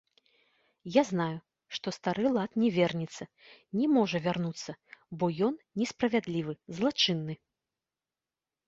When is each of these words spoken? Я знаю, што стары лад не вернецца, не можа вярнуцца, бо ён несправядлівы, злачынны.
Я 0.93 1.01
знаю, 1.09 1.35
што 1.77 1.87
стары 1.97 2.25
лад 2.37 2.51
не 2.63 2.69
вернецца, 2.79 3.23
не 3.83 3.91
можа 3.99 4.17
вярнуцца, 4.25 4.71
бо 5.17 5.25
ён 5.51 5.63
несправядлівы, 5.85 6.53
злачынны. 6.81 7.33